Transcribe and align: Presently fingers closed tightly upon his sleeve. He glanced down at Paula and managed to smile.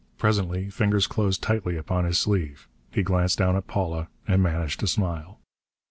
Presently 0.17 0.71
fingers 0.71 1.05
closed 1.05 1.43
tightly 1.43 1.77
upon 1.77 2.05
his 2.05 2.17
sleeve. 2.17 2.67
He 2.89 3.03
glanced 3.03 3.37
down 3.37 3.55
at 3.55 3.67
Paula 3.67 4.07
and 4.27 4.41
managed 4.41 4.79
to 4.79 4.87
smile. 4.87 5.39